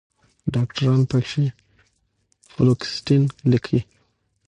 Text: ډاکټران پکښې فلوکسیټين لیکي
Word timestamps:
ډاکټران 0.53 0.99
پکښې 1.09 1.45
فلوکسیټين 2.53 3.23
لیکي 3.51 3.79